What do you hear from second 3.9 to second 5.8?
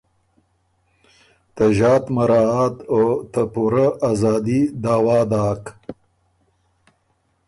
ازادي دعویٰ داک۔